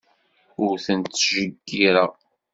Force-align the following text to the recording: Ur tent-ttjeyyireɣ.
Ur 0.65 0.75
tent-ttjeyyireɣ. 0.85 2.11